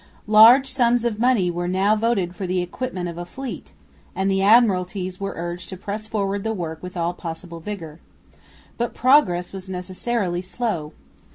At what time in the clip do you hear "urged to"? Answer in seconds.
5.37-5.77